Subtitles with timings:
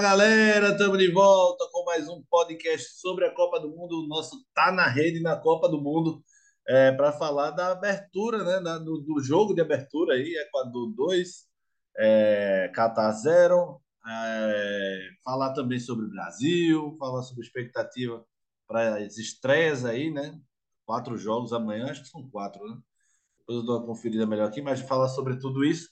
[0.00, 4.04] Galera, estamos de volta com mais um podcast sobre a Copa do Mundo.
[4.04, 6.22] O nosso tá na rede na Copa do Mundo
[6.68, 11.46] é, para falar da abertura, né, da- do, do jogo de abertura aí, Equador 2,
[11.98, 13.80] é, Catar 0.
[14.08, 18.24] é, falar também sobre o Brasil, falar sobre expectativa
[18.68, 20.38] para as estreias aí, né?
[20.86, 22.78] Quatro jogos amanhã, acho que são quatro, né?
[23.40, 25.88] Depois eu dou uma conferida melhor aqui, mas falar sobre tudo isso.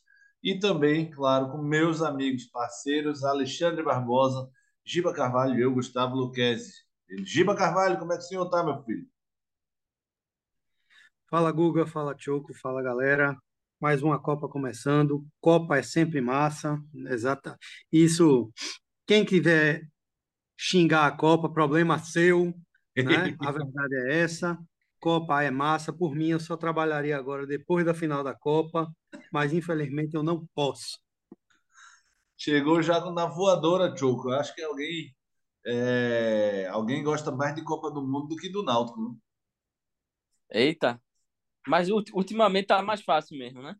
[0.47, 4.48] E também, claro, com meus amigos, parceiros, Alexandre Barbosa,
[4.84, 6.84] Giba Carvalho e eu, Gustavo Luquezzi.
[7.25, 9.08] Giba Carvalho, como é que o senhor tá, meu filho?
[11.28, 13.36] Fala Guga, fala Choco, fala galera.
[13.80, 15.27] Mais uma Copa começando.
[15.41, 17.58] Copa é sempre massa, exata.
[17.91, 18.48] Isso,
[19.05, 19.83] quem quiser
[20.56, 22.55] xingar a Copa, problema seu,
[22.97, 23.34] né?
[23.41, 24.56] A verdade é essa.
[25.00, 25.92] Copa é massa.
[25.92, 28.91] Por mim, eu só trabalharia agora depois da final da Copa,
[29.33, 30.98] mas infelizmente eu não posso.
[32.36, 34.28] Chegou já na voadora, Choco.
[34.30, 35.14] Eu acho que alguém,
[35.66, 39.00] é, alguém gosta mais de Copa do Mundo do que do Náutico.
[39.00, 39.14] né?
[40.50, 41.00] Eita,
[41.66, 43.75] mas ulti- ultimamente tá mais fácil mesmo, né?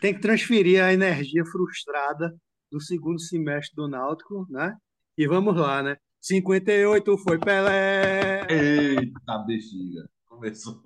[0.00, 2.34] Tem que transferir a energia frustrada
[2.70, 4.76] do segundo semestre do Náutico, né?
[5.16, 5.96] E vamos lá, né?
[6.20, 8.46] 58 foi Pelé.
[8.50, 10.08] Eita, bexiga.
[10.26, 10.80] Começou.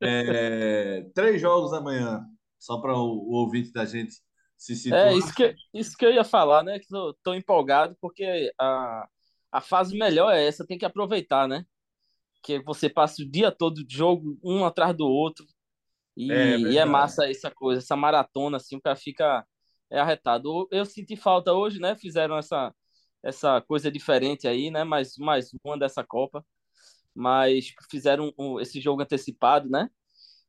[0.00, 2.24] É, três jogos amanhã,
[2.58, 4.14] só para o, o ouvinte da gente
[4.56, 5.08] se situar.
[5.08, 6.78] É, isso que, isso que eu ia falar, né?
[6.78, 9.08] Que eu tô empolgado porque a,
[9.50, 11.64] a fase melhor é essa, tem que aproveitar, né?
[12.42, 15.44] Que você passa o dia todo de jogo, um atrás do outro,
[16.18, 19.44] É e, e é massa essa coisa, essa maratona, assim, o cara fica
[19.90, 20.48] é arretado.
[20.48, 21.94] Eu, eu senti falta hoje, né?
[21.94, 22.74] Fizeram essa,
[23.24, 24.84] essa coisa diferente aí, né?
[24.84, 26.46] Mais, mais uma dessa Copa,
[27.14, 29.90] mas fizeram um- esse jogo antecipado, né?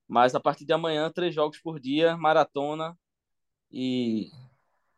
[0.08, 2.98] Mas a partir de amanhã, três jogos por dia, maratona
[3.72, 4.30] e,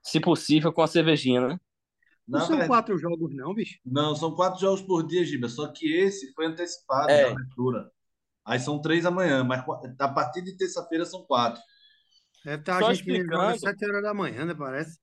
[0.03, 1.59] se possível, com a cervejinha, né?
[2.31, 3.79] Não Na são verdade, quatro jogos, não, bicho.
[3.85, 7.89] não, são quatro jogos por dia, Giba, só que esse foi antecipado da É, abertura.
[8.45, 9.63] Aí são três amanhã, mas
[9.99, 11.61] a partir de terça-feira são quatro.
[12.45, 14.53] É, tá, a só joga às explicando, sete horas da manhã, né?
[14.55, 14.99] Parece.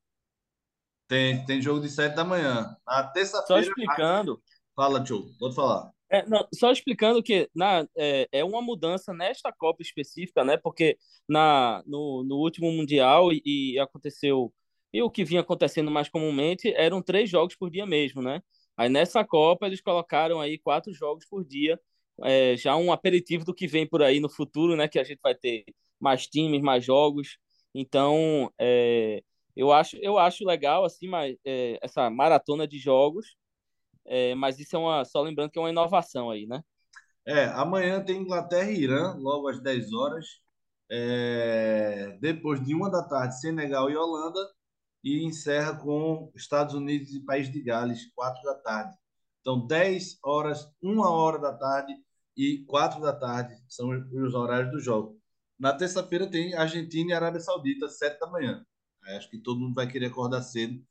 [1.07, 2.77] Tem, tem jogo de sete da manhã.
[2.87, 4.43] Na só terça-feira, explicando,
[4.75, 5.91] fala, tio, pode falar.
[6.11, 10.57] é, não, só explicando que na, é, é uma mudança nesta Copa específica, né?
[10.57, 10.99] Porque
[11.29, 13.43] na, no, no último Mundial e,
[13.75, 14.53] e aconteceu,
[14.93, 18.41] e o que vinha acontecendo mais comumente eram três jogos por dia mesmo, né?
[18.77, 21.79] Aí nessa Copa eles colocaram aí quatro jogos por dia,
[22.23, 24.89] é, já um aperitivo do que vem por aí no futuro, né?
[24.89, 25.65] Que a gente vai ter
[26.01, 27.39] mais times, mais jogos.
[27.75, 29.23] Então, é,
[29.57, 33.37] eu acho, eu acho legal assim, mas, é, essa maratona de jogos.
[34.07, 35.05] É, mas isso é uma.
[35.05, 36.63] Só lembrando que é uma inovação aí, né?
[37.27, 40.27] É, amanhã tem Inglaterra e Irã, logo às 10 horas.
[40.91, 44.41] É, depois de uma da tarde, Senegal e Holanda.
[45.03, 48.97] E encerra com Estados Unidos e País de Gales, 4 da tarde.
[49.41, 51.95] Então, 10 horas, uma hora da tarde
[52.35, 55.21] e 4 da tarde são os horários do jogo.
[55.59, 58.65] Na terça-feira tem Argentina e Arábia Saudita, 7 da manhã.
[59.07, 60.83] Aí Acho que todo mundo vai querer acordar cedo.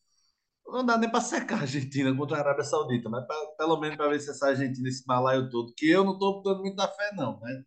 [0.68, 3.97] Não dá nem para secar a Argentina contra a Arábia Saudita, mas pra- pelo menos
[3.97, 7.12] para ver se essa Argentina, esse balaio todo, que eu não estou dando muita fé,
[7.16, 7.63] não, né?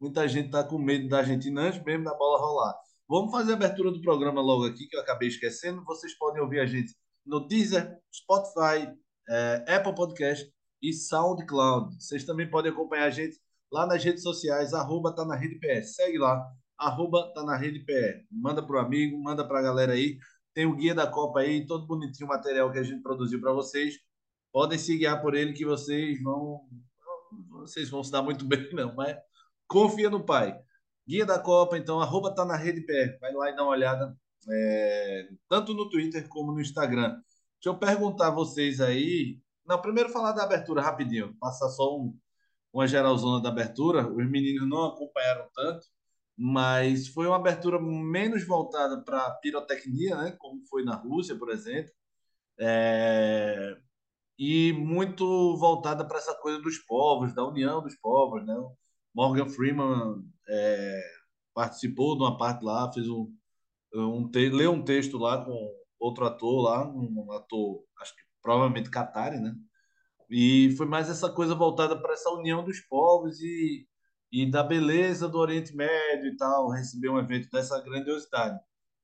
[0.00, 2.74] Muita gente está com medo da Argentina antes mesmo da bola rolar.
[3.08, 5.84] Vamos fazer a abertura do programa logo aqui, que eu acabei esquecendo.
[5.84, 6.94] Vocês podem ouvir a gente
[7.24, 8.92] no Deezer, Spotify,
[9.28, 10.50] eh, Apple Podcast
[10.82, 11.94] e SoundCloud.
[12.02, 13.38] Vocês também podem acompanhar a gente
[13.70, 15.82] lá nas redes sociais, arroba tá na rede PE.
[15.82, 16.44] Segue lá,
[16.80, 18.24] arroba tá na rede PE.
[18.30, 20.18] Manda pro amigo, manda pra galera aí.
[20.54, 23.52] Tem o guia da Copa aí, todo bonitinho o material que a gente produziu para
[23.52, 23.98] vocês.
[24.52, 26.66] Podem se guiar por ele que vocês vão
[27.48, 29.16] vocês vão se dar muito bem, não, mas
[29.68, 30.58] confia no pai.
[31.06, 33.18] Guia da Copa, então, arroba tá na rede pé.
[33.20, 34.16] Vai lá e dá uma olhada,
[34.48, 37.10] é, tanto no Twitter como no Instagram.
[37.10, 39.38] Deixa eu perguntar a vocês aí.
[39.66, 42.16] Não, primeiro falar da abertura rapidinho, passar só um,
[42.72, 44.08] uma geralzona da abertura.
[44.08, 45.86] Os meninos não acompanharam tanto,
[46.42, 50.36] mas foi uma abertura menos voltada para pirotecnia, né?
[50.38, 51.92] Como foi na Rússia, por exemplo.
[52.58, 53.76] É,
[54.38, 58.56] e muito voltada para essa coisa dos povos, da união dos povos, né?
[59.14, 61.02] Morgan Freeman é,
[61.52, 63.30] participou de uma parte lá, fez um,
[63.94, 65.52] um te, leu um texto lá com
[65.98, 69.54] outro ator lá, um ator, acho que provavelmente Qatari, né?
[70.30, 73.86] E foi mais essa coisa voltada para essa união dos povos e,
[74.32, 78.58] e da beleza do Oriente Médio e tal, receber um evento dessa grandiosidade.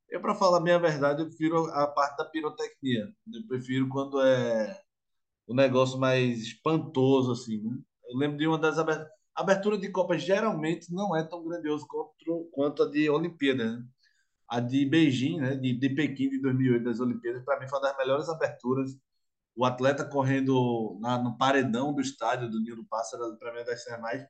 [0.09, 3.13] Eu, para falar a minha verdade, eu prefiro a parte da pirotecnia.
[3.33, 4.81] Eu prefiro quando é
[5.47, 7.77] o negócio mais espantoso, assim, né?
[8.09, 9.11] Eu lembro de uma das aberturas.
[9.35, 13.87] Abertura de Copa geralmente não é tão grandioso quanto, quanto a de Olimpíada, né?
[14.49, 17.89] a de Beijing, né, de, de Pequim de 2008 das Olimpíadas, para mim foi uma
[17.89, 18.97] das melhores aberturas.
[19.57, 23.83] O atleta correndo na, no paredão do estádio do do Pássaro, para mim é das
[23.83, 24.27] cenas mais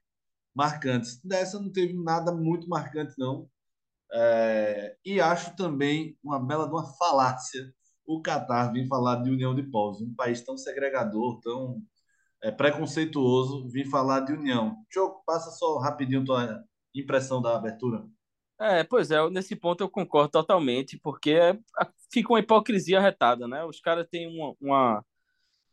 [0.56, 1.20] marcantes.
[1.22, 3.48] Dessa não teve nada muito marcante, não.
[4.12, 7.72] É, e acho também uma bela uma falácia
[8.06, 11.82] o Catar vir falar de união de povos, um país tão segregador, tão
[12.42, 14.76] é, preconceituoso, vir falar de união.
[14.88, 16.64] Choco, passa só rapidinho tua
[16.94, 18.06] impressão da abertura.
[18.58, 21.58] É, pois é, nesse ponto eu concordo totalmente, porque é,
[22.12, 23.64] fica uma hipocrisia retada, né?
[23.64, 24.54] Os caras têm uma.
[24.60, 25.04] uma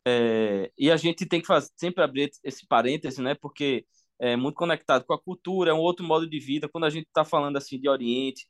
[0.06, 3.35] é, e a gente tem que fazer, sempre abrir esse parêntese, né?
[3.35, 3.85] Porque
[4.23, 7.07] é muito conectado com a cultura, é um outro modo de vida, quando a gente
[7.07, 8.47] está falando assim de Oriente.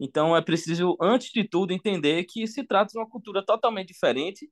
[0.00, 4.50] Então é preciso, antes de tudo, entender que se trata de uma cultura totalmente diferente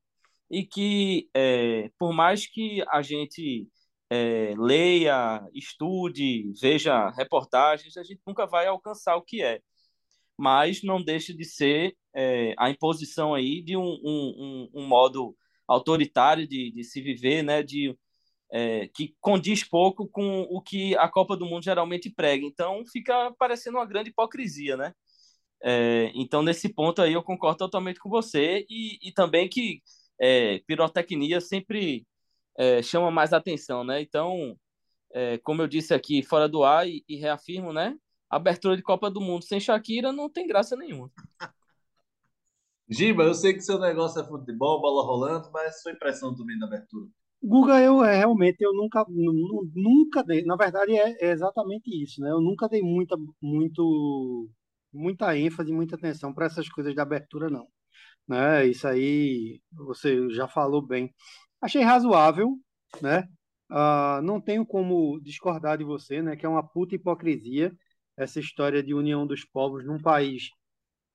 [0.49, 3.69] e que, é, por mais que a gente
[4.11, 9.61] é, leia, estude, veja reportagens, a gente nunca vai alcançar o que é.
[10.39, 15.37] Mas não deixa de ser é, a imposição aí de um, um, um, modo
[15.67, 17.63] autoritário de, de se viver, né?
[17.63, 17.97] De,
[18.53, 22.45] é, que condiz pouco com o que a Copa do Mundo geralmente prega.
[22.45, 24.93] Então fica parecendo uma grande hipocrisia, né?
[25.63, 29.83] É, então nesse ponto aí eu concordo totalmente com você e, e também que
[30.19, 32.07] é, pirotecnia sempre
[32.59, 34.01] é, chama mais atenção, né?
[34.03, 34.57] Então,
[35.13, 37.97] é, como eu disse aqui, fora do ar e, e reafirmo, né?
[38.29, 41.11] Abertura de Copa do Mundo sem Shakira não tem graça nenhuma.
[42.89, 46.67] Giba, eu sei que seu negócio é futebol, bola rolando, mas sua impressão também da
[46.67, 47.09] abertura.
[47.43, 52.31] Guga, eu é, realmente eu nunca, nunca dei, na verdade é, é, exatamente isso, né?
[52.31, 54.51] Eu nunca dei muita, muito,
[54.93, 57.67] muita ênfase, muita atenção para essas coisas da abertura, não.
[58.29, 58.67] Né?
[58.67, 61.13] Isso aí você já falou bem
[61.61, 62.59] achei razoável,
[63.03, 63.29] né?
[63.71, 66.37] Uh, não tenho como discordar de você, né?
[66.37, 67.73] Que é uma puta hipocrisia
[68.17, 70.51] essa história de união dos povos num país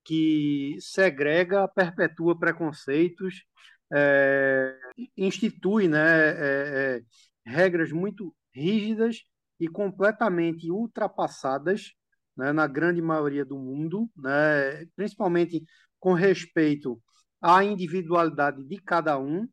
[0.03, 3.43] que segrega, perpetua preconceitos,
[3.93, 4.77] é,
[5.17, 6.29] institui, né?
[6.29, 7.01] É, é,
[7.45, 9.21] regras muito rígidas
[9.59, 11.93] e completamente ultrapassadas,
[12.35, 15.63] né, na grande maioria do mundo, né, principalmente
[15.99, 17.01] com respeito
[17.41, 19.47] à individualidade de cada um,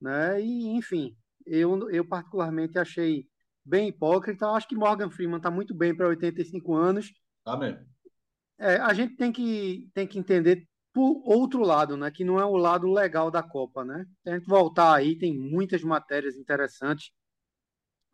[0.00, 0.40] né?
[0.40, 1.16] E, enfim,
[1.46, 3.26] eu, eu particularmente achei
[3.64, 4.46] bem hipócrita.
[4.48, 7.12] Acho que Morgan Freeman está muito bem para 85 anos.
[7.44, 7.84] Tá mesmo.
[8.58, 12.10] É, a gente tem que, tem que entender por outro lado, né?
[12.10, 14.04] Que não é o lado legal da Copa, né?
[14.26, 17.10] A gente voltar aí, tem muitas matérias interessantes,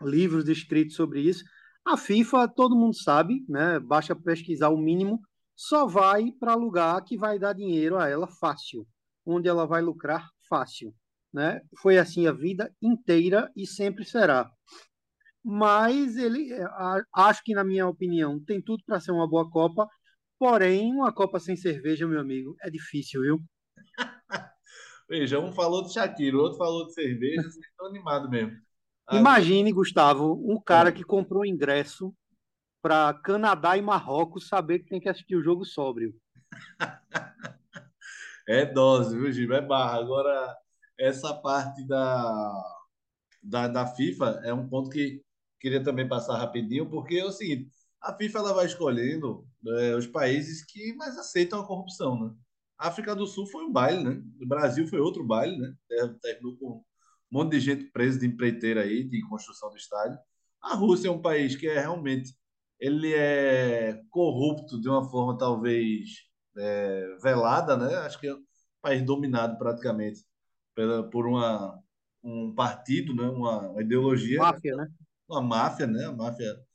[0.02, 1.44] livros escritos sobre isso.
[1.84, 3.78] A FIFA, todo mundo sabe, né?
[3.81, 5.20] Basta pesquisar o mínimo,
[5.55, 8.86] só vai para lugar que vai dar dinheiro a ela fácil,
[9.24, 10.94] onde ela vai lucrar fácil
[11.36, 11.60] né?
[11.82, 14.50] Foi assim a vida inteira e sempre será.
[15.44, 16.65] Mas ele, é,
[17.15, 19.86] acho que na minha opinião, tem tudo para ser uma boa Copa.
[20.38, 23.43] Porém, uma Copa sem cerveja, meu amigo, é difícil, viu?
[25.08, 28.56] Veja, um falou de Shakira, o outro falou de cerveja, vocês estão animados mesmo.
[29.12, 32.12] Imagine, Gustavo, um cara que comprou ingresso
[32.82, 36.12] para Canadá e Marrocos saber que tem que assistir o jogo sóbrio.
[38.48, 39.52] é dose, viu, Gil?
[39.52, 40.00] É barra.
[40.00, 40.56] Agora,
[40.98, 42.52] essa parte da,
[43.40, 45.22] da, da FIFA é um ponto que
[45.60, 50.06] queria também passar rapidinho, porque é o seguinte, a FIFA ela vai escolhendo é, os
[50.06, 52.34] países que mais aceitam a corrupção, né?
[52.79, 54.22] A África do Sul foi um baile, né?
[54.41, 55.74] O Brasil foi outro baile, né?
[56.20, 56.84] Terminou com um
[57.31, 60.19] monte de gente presa de empreiteira aí, de construção do estádio.
[60.62, 62.34] A Rússia é um país que é realmente
[62.79, 66.26] ele é corrupto de uma forma talvez
[66.56, 67.94] é, velada, né?
[67.96, 68.44] Acho que é um
[68.82, 70.20] país dominado praticamente
[70.74, 71.81] pela, por uma,
[72.22, 73.24] um partido, né?
[73.29, 74.38] uma, uma ideologia.
[74.38, 74.88] Máfia, né?
[75.29, 76.05] Uma máfia, né?
[76.05, 76.66] A máfia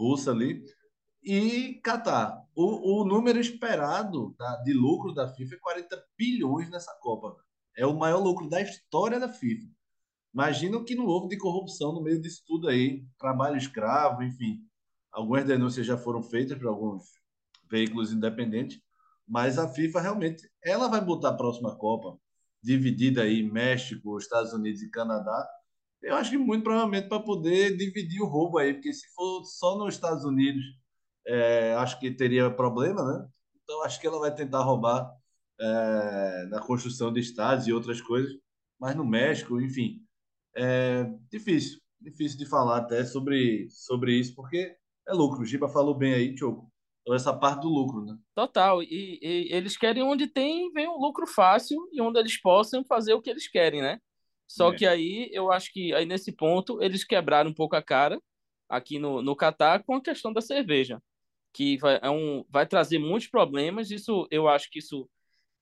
[0.00, 0.62] russa ali.
[1.22, 2.42] E Catar.
[2.54, 7.36] O, o número esperado de lucro da FIFA é 40 bilhões nessa Copa.
[7.76, 9.68] É o maior lucro da história da FIFA.
[10.32, 13.04] Imagina que não houve de corrupção no meio disso tudo aí.
[13.18, 14.60] Trabalho escravo, enfim.
[15.12, 17.04] Algumas denúncias já foram feitas por alguns
[17.70, 18.80] veículos independentes.
[19.26, 22.18] Mas a FIFA realmente ela vai botar a próxima Copa
[22.62, 25.48] dividida aí México, Estados Unidos e Canadá,
[26.02, 29.76] eu acho que muito provavelmente para poder dividir o roubo aí, porque se for só
[29.76, 30.64] nos Estados Unidos,
[31.26, 33.28] é, acho que teria problema, né?
[33.62, 35.10] Então acho que ela vai tentar roubar
[35.60, 38.32] é, na construção de estados e outras coisas,
[38.78, 40.02] mas no México, enfim,
[40.56, 44.76] é difícil, difícil de falar até sobre, sobre isso, porque
[45.06, 45.42] é lucro.
[45.42, 46.70] O Giba falou bem aí, Tioco
[47.14, 48.16] essa parte do lucro, né?
[48.34, 48.82] Total.
[48.82, 53.14] E, e, eles querem onde tem, vem um lucro fácil e onde eles possam fazer
[53.14, 53.98] o que eles querem, né?
[54.50, 54.76] Só é.
[54.76, 58.20] que aí eu acho que aí nesse ponto eles quebraram um pouco a cara
[58.68, 61.00] aqui no, no Catar com a questão da cerveja.
[61.52, 63.92] que vai, é um, vai trazer muitos problemas.
[63.92, 65.08] Isso eu acho que isso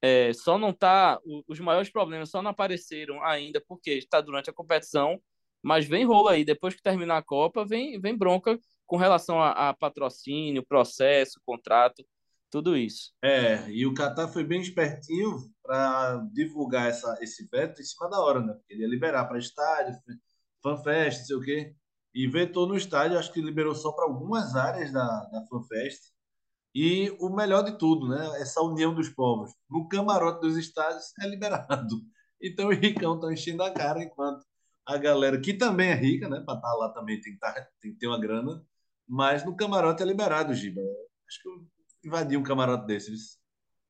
[0.02, 1.20] é, só não tá.
[1.46, 5.20] Os maiores problemas só não apareceram ainda porque está durante a competição,
[5.62, 6.44] mas vem rolo aí.
[6.44, 12.02] Depois que terminar a Copa, vem, vem bronca com relação a, a patrocínio, processo, contrato,
[12.50, 13.12] tudo isso.
[13.22, 18.20] É, e o Qatar foi bem espertinho para divulgar essa, esse veto em cima da
[18.20, 18.58] hora, né?
[18.68, 19.98] Ele ia liberar para estádio,
[20.62, 21.74] fanfest, sei o quê.
[22.14, 26.12] E vetou no estádio, acho que liberou só para algumas áreas da, da fanfest.
[26.74, 28.40] E o melhor de tudo, né?
[28.40, 29.52] Essa união dos povos.
[29.68, 31.96] No camarote dos estádios é liberado.
[32.40, 34.46] Então o Ricão está enchendo a cara, enquanto
[34.86, 36.40] a galera, que também é rica, né?
[36.46, 38.64] Para estar tá lá também tem que, tá, tem que ter uma grana.
[39.08, 40.80] Mas no camarote é liberado, Giba.
[41.26, 41.48] Acho que
[42.04, 43.38] invadi um camarote desses.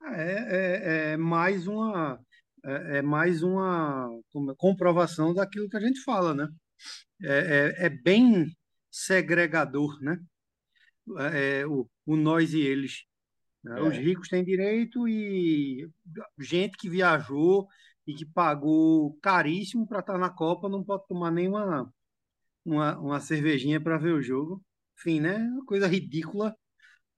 [0.02, 2.18] É, é, é mais uma
[2.64, 4.10] é, é, mais uma
[4.56, 6.48] comprovação daquilo que a gente fala, né?
[7.22, 8.46] É, é, é bem
[8.90, 10.18] segregador, né?
[11.32, 13.04] É, o, o nós e eles.
[13.62, 13.80] Né?
[13.80, 15.88] Os ricos têm direito e
[16.38, 17.66] gente que viajou
[18.06, 21.92] e que pagou caríssimo para estar na Copa não pode tomar nenhuma
[22.64, 24.62] uma, uma cervejinha para ver o jogo.
[24.98, 25.36] Enfim, né?
[25.38, 26.54] Uma coisa ridícula,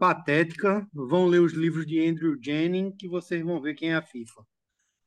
[0.00, 0.88] patética.
[0.94, 4.42] Vão ler os livros de Andrew Jennings que vocês vão ver quem é a FIFA.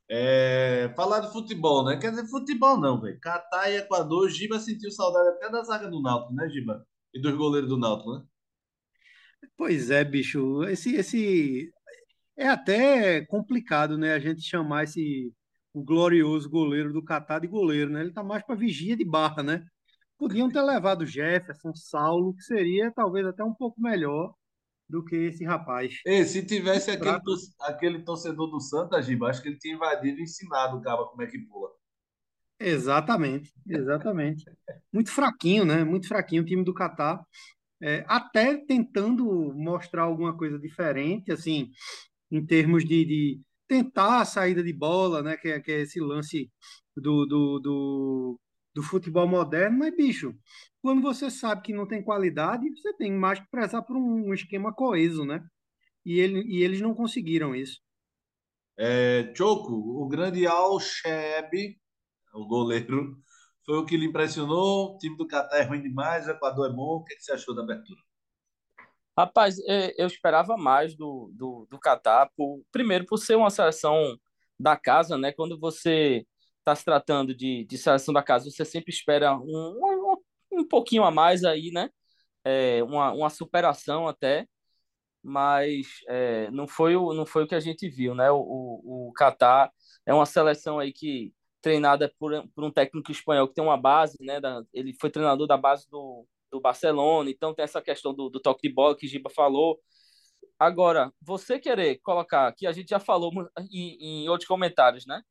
[0.07, 1.97] É, falar de futebol, né?
[1.97, 3.19] Quer dizer, futebol não, velho.
[3.19, 6.85] Catar e Equador, Giba sentiu saudade até da zaga do Náutico, né, Giba?
[7.11, 8.23] E dos goleiros do Náutico, né?
[9.57, 10.63] Pois é, bicho.
[10.65, 11.73] Esse, esse
[12.37, 14.13] é até complicado, né?
[14.13, 15.33] A gente chamar esse
[15.73, 18.01] o glorioso goleiro do Catar de goleiro, né?
[18.01, 19.65] Ele tá mais para vigia de barra, né?
[20.19, 24.35] Podiam ter levado Jefferson, Saulo, que seria talvez até um pouco melhor
[24.89, 25.99] do que esse rapaz.
[26.05, 27.19] E se tivesse aquele,
[27.61, 31.21] aquele torcedor do Santa, Giba, acho que ele tinha invadido e ensinado o Caba como
[31.21, 31.69] é que pula.
[32.59, 34.45] Exatamente, exatamente.
[34.91, 35.83] Muito fraquinho, né?
[35.83, 37.21] Muito fraquinho o time do Catar.
[37.81, 41.69] É, até tentando mostrar alguma coisa diferente, assim,
[42.31, 45.35] em termos de, de tentar a saída de bola, né?
[45.35, 46.49] Que é, que é esse lance
[46.95, 48.39] do, do, do
[48.73, 50.35] do futebol moderno, mas, bicho,
[50.83, 54.73] quando você sabe que não tem qualidade, você tem mais que prezar por um esquema
[54.73, 55.41] coeso, né?
[56.05, 57.79] E, ele, e eles não conseguiram isso.
[58.77, 61.79] É, Choco, o grande Al-Sheb,
[62.33, 63.17] o goleiro,
[63.65, 64.95] foi o que lhe impressionou.
[64.95, 66.97] O time do Catar é ruim demais, o Equador é bom.
[66.97, 68.01] O que, é que você achou da abertura?
[69.17, 74.19] Rapaz, é, eu esperava mais do, do, do Catar, por, primeiro por ser uma seleção
[74.59, 75.31] da casa, né?
[75.31, 76.25] Quando você
[76.63, 79.92] está se tratando de, de seleção da casa, você sempre espera um, um,
[80.59, 81.89] um pouquinho a mais aí, né?
[82.43, 84.47] É, uma, uma superação até,
[85.23, 88.29] mas é, não, foi o, não foi o que a gente viu, né?
[88.31, 89.71] O, o, o Qatar
[90.05, 94.17] é uma seleção aí que treinada por, por um técnico espanhol que tem uma base,
[94.21, 94.39] né?
[94.41, 98.39] Da, ele foi treinador da base do, do Barcelona, então tem essa questão do, do
[98.39, 99.79] toque de bola que Giba falou.
[100.59, 103.31] Agora, você querer colocar, que a gente já falou
[103.71, 105.21] em, em outros comentários, né?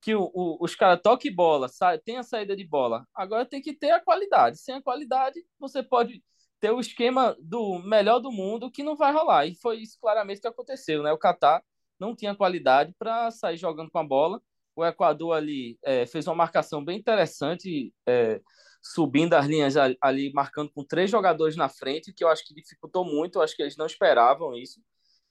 [0.00, 1.68] Que o, o, os caras toquem bola,
[2.04, 3.06] tem a saída de bola.
[3.14, 4.58] Agora tem que ter a qualidade.
[4.58, 6.22] Sem a qualidade, você pode
[6.58, 9.46] ter o esquema do melhor do mundo que não vai rolar.
[9.46, 11.12] E foi isso claramente que aconteceu, né?
[11.12, 11.62] O Catar
[11.98, 14.40] não tinha qualidade para sair jogando com a bola.
[14.74, 18.40] O Equador ali é, fez uma marcação bem interessante, é,
[18.82, 23.04] subindo as linhas ali, marcando com três jogadores na frente, que eu acho que dificultou
[23.04, 23.36] muito.
[23.36, 24.80] Eu acho que eles não esperavam isso.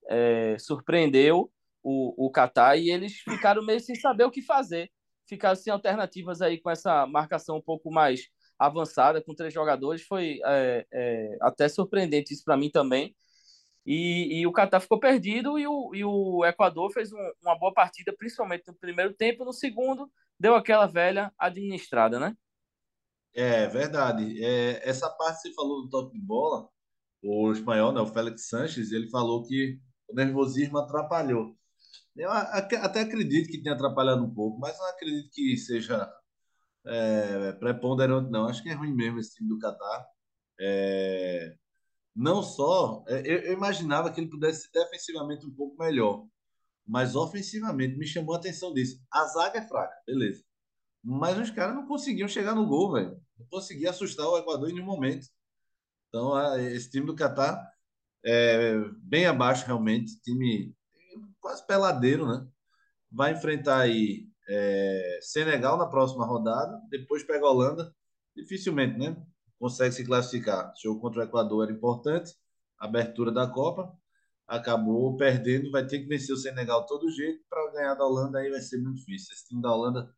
[0.07, 1.51] É, surpreendeu
[1.83, 4.91] o, o Qatar e eles ficaram meio sem saber o que fazer.
[5.27, 10.03] Ficaram sem alternativas aí com essa marcação um pouco mais avançada, com três jogadores.
[10.03, 13.15] Foi é, é, até surpreendente isso para mim também.
[13.85, 17.73] E, e, o Qatar ficou perdido e o, e o Equador fez um, uma boa
[17.73, 19.45] partida, principalmente no primeiro tempo.
[19.45, 22.35] No segundo, deu aquela velha administrada, né?
[23.33, 24.43] É verdade.
[24.43, 26.67] É, essa parte que você falou do toque de bola,
[27.23, 31.55] o espanhol, né, o Félix Sanches, ele falou que o nervosismo atrapalhou.
[32.15, 36.11] Eu até acredito que tenha atrapalhado um pouco, mas não acredito que seja
[36.85, 38.47] é, preponderante, não.
[38.47, 40.05] Acho que é ruim mesmo esse time do Catar.
[40.59, 41.55] É,
[42.15, 46.27] não só, é, eu, eu, imaginava que ele pudesse ser defensivamente um pouco melhor,
[46.85, 49.01] mas ofensivamente me chamou a atenção disso.
[49.11, 50.43] A zaga é fraca, beleza.
[51.03, 53.21] Mas os caras não conseguiam chegar no gol, velho.
[53.37, 55.27] Não conseguiam assustar o Equador em nenhum momento.
[56.09, 57.71] Então, esse time do Catar
[58.25, 60.19] é bem abaixo, realmente.
[60.21, 60.75] Time
[61.41, 62.47] quase peladeiro, né?
[63.11, 67.93] Vai enfrentar aí é, Senegal na próxima rodada, depois pega a Holanda.
[68.35, 69.15] Dificilmente, né?
[69.59, 70.71] Consegue se classificar.
[70.71, 72.33] O jogo contra o Equador era importante,
[72.77, 73.93] abertura da Copa.
[74.47, 77.43] Acabou perdendo, vai ter que vencer o Senegal todo jeito.
[77.49, 79.33] Para ganhar da Holanda aí vai ser muito difícil.
[79.33, 80.13] Esse time da Holanda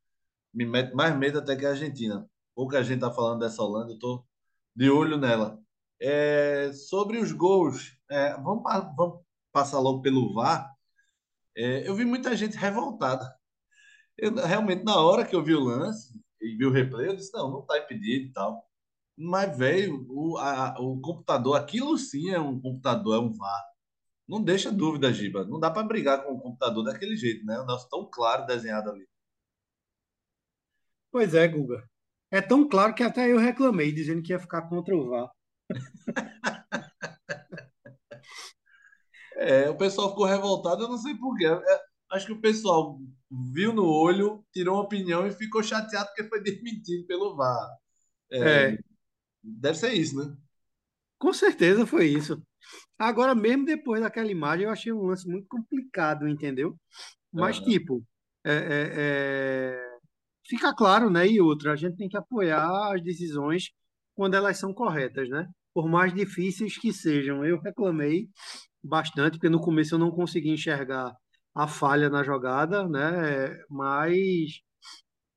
[0.54, 2.30] me mete mais medo até que a Argentina.
[2.56, 4.26] Pouca gente tá falando dessa Holanda, eu tô
[4.76, 5.60] de olho nela.
[6.00, 8.64] É, sobre os gols, é, vamos,
[8.96, 10.72] vamos, passar logo pelo VAR.
[11.56, 13.34] É, eu vi muita gente revoltada.
[14.18, 17.34] Eu, realmente, na hora que eu vi o lance e vi o replay, eu disse:
[17.34, 18.68] não, não está impedido e tal.
[19.18, 23.64] Mas, velho, o, a, o computador, aquilo sim é um computador, é um VAR.
[24.28, 25.46] Não deixa dúvida, Giba.
[25.46, 27.60] Não dá para brigar com o computador daquele jeito, né?
[27.60, 29.08] O nosso tão claro desenhado ali.
[31.12, 31.84] Pois é, Guga.
[32.32, 35.30] É tão claro que até eu reclamei, dizendo que ia ficar contra o VAR.
[39.42, 41.46] é, o pessoal ficou revoltado, eu não sei porquê.
[41.46, 41.82] É,
[42.12, 43.00] acho que o pessoal
[43.54, 47.70] viu no olho, tirou uma opinião e ficou chateado porque foi demitido pelo VAR.
[48.32, 48.78] É, é.
[49.44, 50.36] Deve ser isso, né?
[51.18, 52.42] Com certeza foi isso.
[52.98, 56.76] Agora, mesmo depois daquela imagem, eu achei um lance muito complicado, entendeu?
[57.32, 58.04] Mas, tipo,
[58.44, 59.98] é, é,
[60.46, 61.28] fica claro, né?
[61.28, 63.72] E outra, a gente tem que apoiar as decisões
[64.16, 65.48] quando elas são corretas, né?
[65.74, 67.46] Por mais difíceis que sejam.
[67.46, 68.30] Eu reclamei
[68.84, 71.16] bastante, porque no começo eu não consegui enxergar
[71.56, 73.58] a falha na jogada, né?
[73.70, 74.62] Mas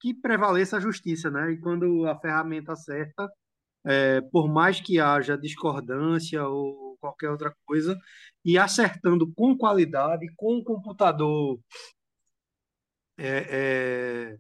[0.01, 1.53] que prevaleça a justiça, né?
[1.53, 3.29] E quando a ferramenta certa,
[3.85, 7.99] é, por mais que haja discordância ou qualquer outra coisa,
[8.45, 11.59] e acertando com qualidade, com o computador
[13.19, 14.37] é, é,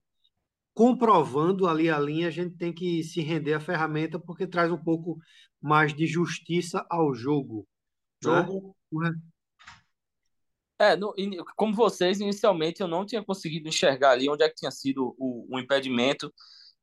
[0.75, 4.83] comprovando ali a linha, a gente tem que se render à ferramenta porque traz um
[4.83, 5.19] pouco
[5.61, 7.67] mais de justiça ao jogo.
[8.23, 8.45] Né?
[8.45, 8.77] Jogo.
[10.79, 11.15] É, no,
[11.57, 15.47] como vocês, inicialmente eu não tinha conseguido enxergar ali onde é que tinha sido o,
[15.49, 16.33] o impedimento.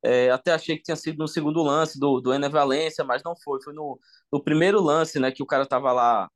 [0.02, 3.36] É, até achei que tinha sido no segundo lance do, do Ener Valência, mas não
[3.36, 3.62] foi.
[3.62, 4.00] Foi no,
[4.32, 6.28] no primeiro lance, né, que o cara tava lá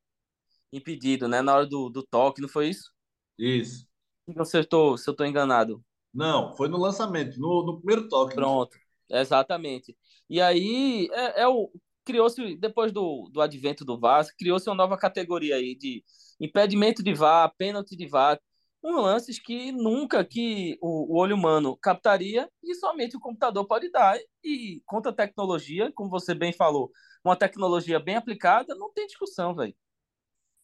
[0.73, 2.93] impedido, né, na hora do, do toque, não foi isso?
[3.39, 3.87] Isso.
[4.27, 5.83] Não sei se eu tô, se eu tô enganado.
[6.12, 8.35] Não, foi no lançamento, no, no primeiro toque.
[8.35, 8.77] Pronto,
[9.09, 9.97] exatamente.
[10.29, 11.71] E aí, é, é o
[12.07, 16.05] criou-se, depois do, do advento do VAR, criou-se uma nova categoria aí de
[16.40, 18.40] impedimento de VAR, pênalti de VAR,
[18.83, 23.90] um lances que nunca que o, o, olho humano captaria e somente o computador pode
[23.90, 24.16] dar.
[24.45, 26.92] E contra a tecnologia, como você bem falou,
[27.25, 29.75] uma tecnologia bem aplicada, não tem discussão, velho.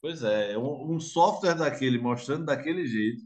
[0.01, 3.25] Pois é, um, um software daquele mostrando daquele jeito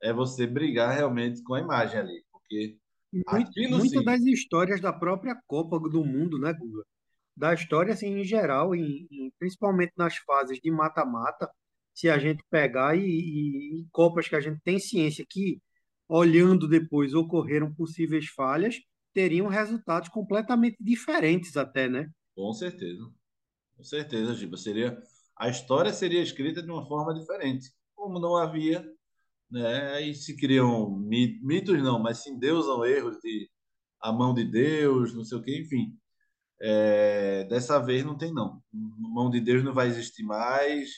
[0.00, 2.78] é você brigar realmente com a imagem ali, porque
[3.12, 6.84] Muitas das histórias da própria Copa do Mundo, né, Guga?
[7.40, 11.50] Da história, assim, em geral, em, em principalmente nas fases de mata-mata,
[11.94, 15.58] se a gente pegar e, e, Copas que a gente tem ciência que,
[16.06, 18.76] olhando depois, ocorreram possíveis falhas,
[19.14, 22.10] teriam resultados completamente diferentes até, né?
[22.36, 23.10] Com certeza.
[23.74, 24.58] Com certeza, Giba.
[24.58, 25.02] Seria,
[25.34, 27.70] a história seria escrita de uma forma diferente.
[27.94, 28.86] Como não havia,
[29.50, 29.94] né?
[29.94, 33.48] Aí se criam mitos, não, mas se endeusam erros de
[33.98, 35.98] a mão de Deus, não sei o que, enfim.
[36.62, 38.62] É, dessa vez não tem, não.
[38.72, 40.90] Mão de Deus não vai existir mais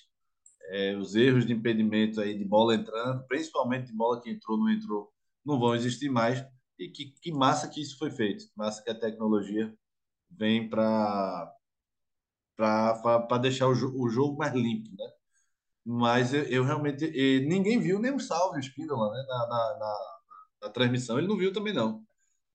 [0.71, 4.71] é, os erros de impedimento aí de bola entrando, principalmente de bola que entrou, não
[4.71, 5.13] entrou,
[5.45, 6.45] não vão existir mais.
[6.79, 9.73] E que, que massa que isso foi feito, massa que a tecnologia
[10.31, 11.53] vem para
[12.57, 15.11] para deixar o, o, jogo mais limpo, né?
[15.85, 17.11] Mas eu, eu realmente
[17.47, 19.25] ninguém viu nem o salve Espíndola, né?
[19.29, 19.97] Na, na, na,
[20.63, 22.05] na, transmissão ele não viu também não.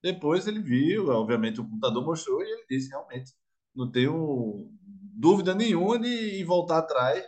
[0.04, 3.34] Depois ele viu, obviamente o computador mostrou e ele disse realmente
[3.78, 4.72] não tenho
[5.14, 7.24] dúvida nenhuma de voltar atrás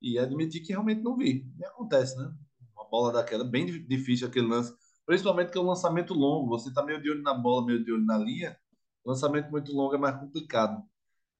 [0.00, 1.46] e admitir que realmente não vi.
[1.58, 2.32] E acontece, né?
[2.74, 4.72] Uma bola daquela, bem difícil aquele lance,
[5.04, 6.48] principalmente que é um lançamento longo.
[6.48, 8.56] Você tá meio de olho na bola, meio de olho na linha.
[9.04, 10.82] Lançamento muito longo é mais complicado.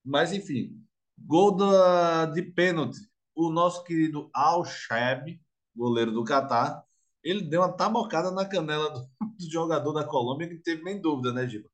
[0.03, 0.77] Mas, enfim,
[1.17, 2.99] gol da, de pênalti.
[3.33, 5.39] O nosso querido Al-Shab,
[5.75, 6.83] goleiro do Catar,
[7.23, 9.09] ele deu uma tabocada na canela do,
[9.49, 11.69] jogador da Colômbia que teve nem dúvida, né, Giba?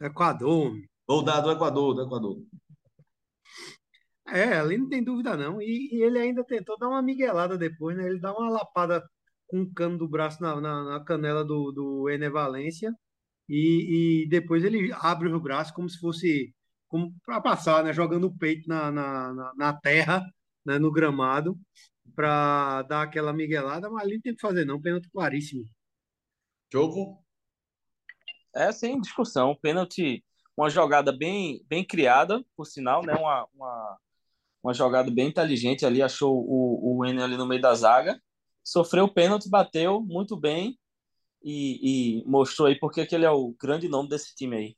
[0.00, 0.74] Equador.
[1.06, 2.42] Ou da, do Equador, do Equador.
[4.26, 5.60] É, ali não tem dúvida não.
[5.60, 8.06] E, e, ele ainda tentou dar uma miguelada depois, né?
[8.06, 9.02] Ele dá uma lapada
[9.46, 12.94] com o cano do braço na, na, na canela do, do Ener Valência
[13.48, 16.54] e, e, depois ele abre o braço como se fosse
[16.88, 17.92] como para passar, né?
[17.92, 20.24] Jogando o peito na, na, na, terra,
[20.64, 20.78] né?
[20.78, 21.58] no gramado,
[22.14, 25.64] para dar aquela miguelada, mas ali não tem que fazer não, pênalti claríssimo.
[26.72, 27.22] Jogo?
[28.56, 29.54] É, sem discussão.
[29.60, 30.24] Pênalti,
[30.56, 33.14] uma jogada bem, bem criada, por sinal, né?
[33.14, 33.98] Uma, uma,
[34.62, 38.18] uma jogada bem inteligente ali, achou o, o Ener ali no meio da zaga,
[38.64, 40.78] sofreu o pênalti, bateu muito bem
[41.44, 44.76] e, e mostrou aí porque que ele é o grande nome desse time aí.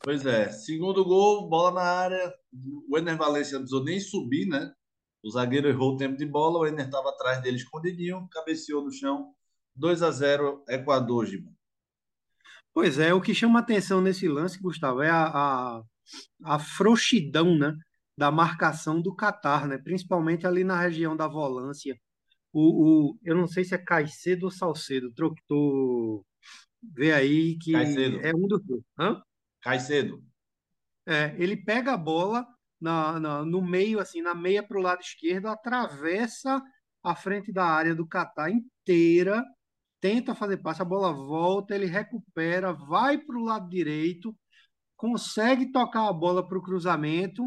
[0.00, 2.34] Pois é, segundo gol, bola na área,
[2.86, 4.74] o Ener Valencia não precisou nem subir, né?
[5.22, 8.92] O zagueiro errou o tempo de bola, o Ener estava atrás dele escondidinho, cabeceou no
[8.92, 9.33] chão,
[9.74, 11.50] 2 a 0 Equador, Giba.
[12.72, 15.26] Pois é, o que chama atenção nesse lance, Gustavo, é a,
[15.78, 15.82] a
[16.44, 17.74] a frouxidão, né,
[18.16, 21.98] da marcação do Catar, né, principalmente ali na região da volância.
[22.52, 26.24] O, o, eu não sei se é Caicedo ou Salcedo, trocou,
[26.82, 28.20] vê aí que Caicedo.
[28.20, 28.82] é um dos dois.
[28.98, 29.22] Hã?
[29.62, 30.22] Caicedo.
[31.06, 32.46] É, ele pega a bola
[32.80, 36.62] na, na- no meio, assim, na meia para o lado esquerdo, atravessa
[37.02, 39.42] a frente da área do Catar inteira,
[40.04, 44.36] tenta fazer passe, a bola volta, ele recupera, vai para o lado direito,
[44.96, 47.42] consegue tocar a bola para o cruzamento,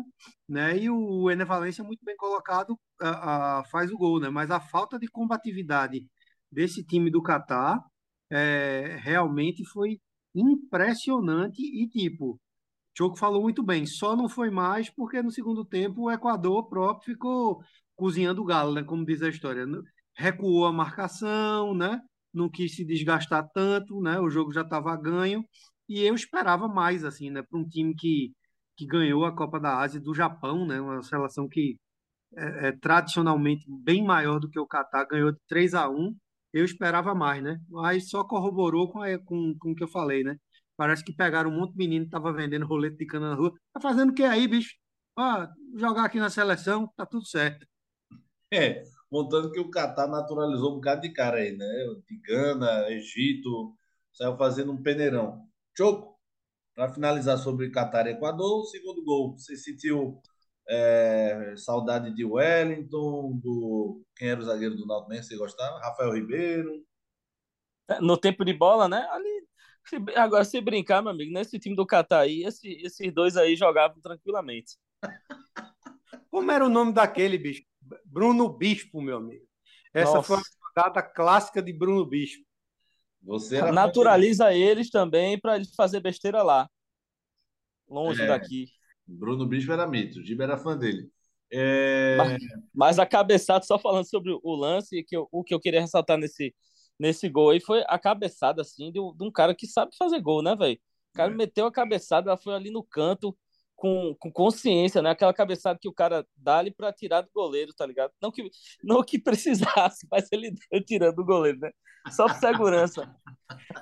[0.49, 0.77] né?
[0.77, 4.29] E o Ener Valencia, muito bem colocado, a- a- faz o gol, né?
[4.29, 6.07] Mas a falta de combatividade
[6.51, 7.79] desse time do Catar
[8.31, 9.99] é, realmente foi
[10.35, 12.39] impressionante e, tipo,
[12.97, 17.13] Choco falou muito bem, só não foi mais porque no segundo tempo o Equador próprio
[17.13, 17.63] ficou
[17.95, 18.83] cozinhando o galo, né?
[18.83, 19.65] Como diz a história.
[19.65, 19.79] né?
[20.15, 22.01] Recuou a marcação, né?
[22.37, 24.19] Não quis se desgastar tanto, né?
[24.19, 25.45] O jogo já estava ganho
[25.89, 27.41] e eu esperava mais, assim, né?
[27.43, 28.33] Para um time que,
[28.77, 30.79] que ganhou a Copa da Ásia do Japão, né?
[30.81, 31.77] Uma seleção que
[32.35, 36.15] é, é tradicionalmente bem maior do que o Catar, ganhou de 3 a 1
[36.53, 37.59] eu esperava mais, né?
[37.69, 40.37] Mas só corroborou com, a- com, com o que eu falei, né?
[40.75, 43.53] Parece que pegaram um monte de menino que tava vendendo rolete de cana na rua.
[43.73, 44.75] Tá fazendo o que aí, bicho?
[45.17, 47.65] Ah, jogar aqui na seleção, tá tudo certo.
[48.51, 51.65] É, montando que o Catar naturalizou um bocado de cara aí, né?
[52.07, 53.75] De Gana, Egito,
[54.13, 55.47] saiu fazendo um peneirão.
[55.77, 56.17] Choco,
[56.75, 59.37] para finalizar sobre Catar e Equador, o segundo gol.
[59.37, 60.21] Você sentiu
[60.69, 64.03] é, saudade de Wellington, do.
[64.15, 65.25] Quem era o zagueiro do Náutico mesmo?
[65.25, 65.79] Você gostava?
[65.79, 66.83] Rafael Ribeiro.
[68.01, 69.07] No tempo de bola, né?
[69.11, 69.47] Ali,
[70.15, 73.99] agora, se brincar, meu amigo, nesse time do Catar aí, esse- esses dois aí jogavam
[74.01, 74.77] tranquilamente.
[76.31, 77.63] Como era o nome daquele, bicho?
[78.05, 79.45] Bruno Bispo, meu amigo.
[79.93, 80.57] Essa foi uma Nossa.
[80.69, 82.45] jogada clássica de Bruno Bispo.
[83.23, 86.69] Você Naturaliza eles também para eles fazer besteira lá,
[87.89, 88.27] longe É.
[88.27, 88.69] daqui.
[89.05, 91.09] Bruno Bispo era mito, o Giba era fã dele.
[91.51, 92.41] É, Mas,
[92.73, 96.17] mas a cabeçada, só falando sobre o lance, que eu- o que eu queria ressaltar
[96.17, 96.53] nesse,
[96.99, 100.19] nesse gol aí foi a cabeçada, assim, de, um- de um cara que sabe fazer
[100.19, 100.77] gol, né, velho?
[101.13, 101.35] O cara É.
[101.35, 103.35] meteu a cabeçada, ela foi ali no canto,
[103.77, 105.11] com, com consciência, né?
[105.11, 108.11] Aquela cabeçada que o cara dá ali pra tirar do goleiro, tá ligado?
[108.21, 108.49] Não que,
[108.83, 111.71] não que precisasse, mas ele deu tirando do goleiro, né?
[112.11, 113.09] Só por segurança.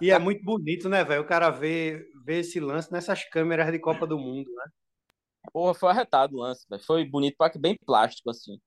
[0.02, 1.24] E é muito bonito, né, velho?
[1.24, 4.66] O cara vê, vê esse lance nessas câmeras de Copa do Mundo, né?
[5.54, 6.84] Porra, foi arretado o lance, velho.
[6.84, 8.60] Foi bonito, pra- bem plástico, assim.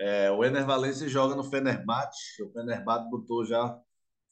[0.00, 2.42] é, o Ener Valencia joga no Fenerbahçe.
[2.42, 3.78] O Fenerbahçe botou já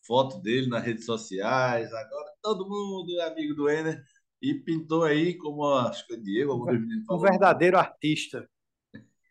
[0.07, 1.93] foto dele nas redes sociais.
[1.93, 4.03] Agora todo mundo é amigo do Ener.
[4.43, 7.23] E pintou aí, como acho que o Diego, algum dos meninos Um falou.
[7.31, 8.49] verdadeiro artista.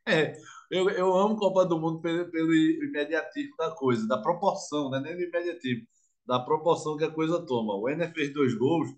[0.08, 0.34] É,
[0.70, 5.00] eu, eu amo Copa do Mundo pelo, pelo imediatismo da coisa, da proporção, né?
[5.02, 5.86] Nem do imediatismo,
[6.26, 7.76] da proporção que a coisa toma.
[7.76, 8.90] O Ener fez dois gols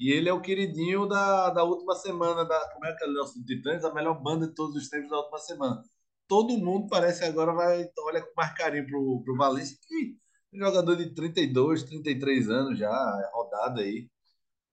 [0.00, 3.12] e ele é o queridinho da, da última semana, da, como é que é o
[3.12, 3.84] Nelson Titãs?
[3.84, 5.82] A melhor banda de todos os tempos da última semana.
[6.26, 10.16] Todo mundo parece agora vai, olha com mais carinho pro, pro Valência, que
[10.54, 14.08] é um jogador de 32, 33 anos já, é rodado aí.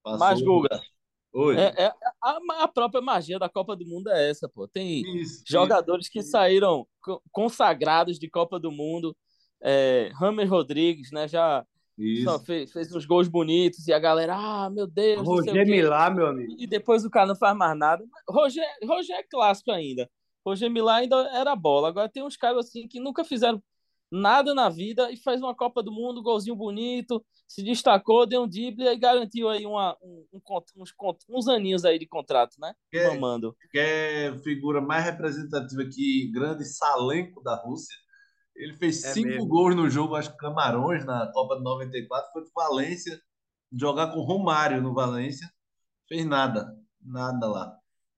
[0.05, 0.19] Passou...
[0.19, 0.81] Mas, Guga,
[1.33, 1.57] Oi.
[1.57, 4.67] é, é- a, a própria magia da Copa do Mundo é essa, pô.
[4.67, 9.17] Tem Isso, jogadores que saíram co- consagrados de Copa do Mundo.
[9.63, 11.27] É, Rames Rodrigues, né?
[11.27, 11.65] Já
[11.97, 12.39] isso.
[12.41, 15.65] fez, fez uns gols bonitos e a galera, ah, meu Deus, Roger.
[15.65, 16.53] Milá, meu amigo.
[16.55, 18.05] E depois o cara não faz mais nada.
[18.29, 20.07] Roger, Roger é clássico ainda.
[20.45, 21.87] Roger Milá ainda era bola.
[21.87, 23.59] Agora tem uns caras assim que nunca fizeram
[24.11, 28.47] nada na vida e faz uma Copa do Mundo, golzinho bonito, se destacou, deu um
[28.47, 30.41] drible e garantiu aí uma, um, um
[30.77, 30.93] uns,
[31.29, 32.73] uns aninhos aí de contrato, né?
[32.93, 33.09] É.
[33.09, 33.55] Mamando.
[33.71, 37.95] que é figura mais representativa que grande Salenko da Rússia.
[38.55, 39.47] Ele fez É cinco mesmo.
[39.47, 43.19] gols no jogo, acho que Camarões, na Copa de 94, foi para Valência,
[43.77, 45.49] jogar com Romário no Valência.
[46.07, 47.77] Fez nada, nada lá.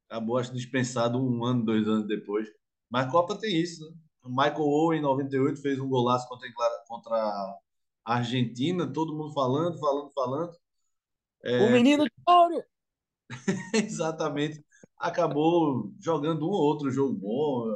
[0.09, 2.47] Acabou, acho, dispensado um ano, dois anos depois.
[2.89, 3.97] Mas Copa tem isso, né?
[4.27, 6.49] O Michael Owen, em 98, fez um golaço contra,
[6.87, 10.51] contra a Argentina, todo mundo falando, falando, falando.
[11.43, 12.63] O menino de ouro!
[13.73, 14.63] Exatamente.
[14.97, 17.75] Acabou jogando um ou outro jogo bom,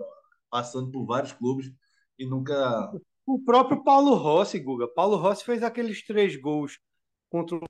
[0.49, 1.71] passando por vários clubes
[2.17, 2.91] e nunca.
[3.25, 4.87] O próprio Paulo Rossi, Guga.
[4.87, 6.79] Paulo Rossi fez aqueles três gols
[7.29, 7.61] contra o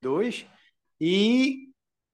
[0.00, 0.46] dois
[1.00, 1.70] e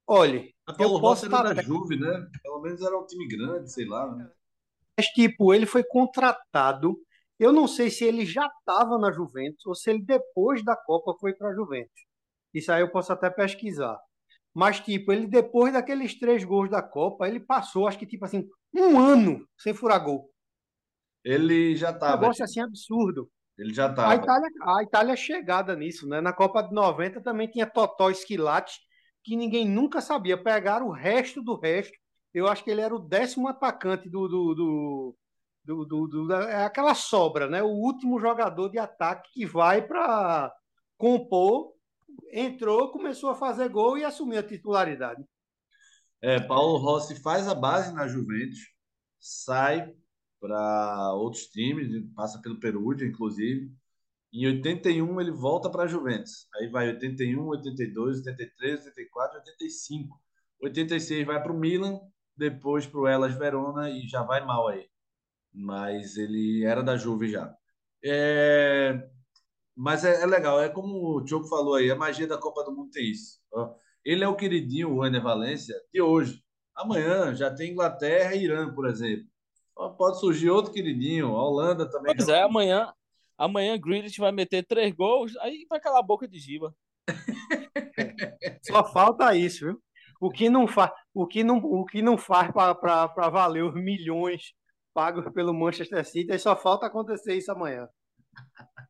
[0.07, 2.29] olhe, A Paulo Eu posso Rossi era da Juve, né?
[2.43, 4.15] Pelo menos era um time grande, sei lá.
[4.15, 4.31] Né?
[5.01, 6.97] Mas tipo, ele foi contratado.
[7.39, 11.15] Eu não sei se ele já estava na Juventus ou se ele depois da Copa
[11.21, 12.03] foi para a Juventus.
[12.53, 13.99] Isso aí eu posso até pesquisar.
[14.55, 18.49] Mas tipo, ele depois daqueles três gols da Copa, ele passou, acho que tipo assim,
[18.75, 20.31] um ano sem furar gol.
[21.25, 22.11] Ele já Um estava.
[22.11, 23.31] negócio assim absurdo.
[23.59, 24.15] Ele já A estava.
[24.15, 26.21] Itália, a Itália é chegada nisso, né?
[26.21, 28.79] Na Copa de 90 também tinha Totó Esquilate,
[29.23, 30.43] que ninguém nunca sabia.
[30.43, 31.97] Pegaram o resto do resto.
[32.33, 35.17] Eu acho que ele era o décimo atacante do, do, do,
[35.65, 37.63] do, do, do é aquela sobra, né?
[37.63, 40.53] O último jogador de ataque que vai para
[40.97, 41.73] compor,
[42.33, 45.25] entrou, começou a fazer gol e assumiu a titularidade.
[46.23, 48.59] É, Paulo Rossi faz a base na Juventus,
[49.19, 49.93] sai
[50.39, 53.73] para outros times, passa pelo Perugia, inclusive.
[54.33, 56.47] Em 81 ele volta para a Juventus.
[56.55, 60.21] Aí vai 81, 82, 83, 84, 85.
[60.63, 61.99] 86 vai para o Milan,
[62.41, 64.89] depois para o Elas Verona e já vai mal aí.
[65.53, 67.55] Mas ele era da Juve já.
[68.03, 69.07] É...
[69.77, 72.73] Mas é, é, legal, é como o Diogo falou aí, a magia da Copa do
[72.73, 73.39] Mundo tem isso.
[74.05, 76.43] Ele é o queridinho, o Ener Valência, de hoje.
[76.75, 79.27] Amanhã já tem Inglaterra e Irã, por exemplo.
[79.97, 82.15] Pode surgir outro queridinho, a Holanda também.
[82.15, 82.93] Pois é, amanhã,
[83.37, 86.75] amanhã Grealish vai meter três gols, aí vai calar a boca de Giba.
[88.63, 89.83] Só falta isso, viu?
[90.21, 94.55] O que não faz, o que não, o que não faz para valer os milhões
[94.93, 97.89] pagos pelo Manchester City, só falta acontecer isso amanhã.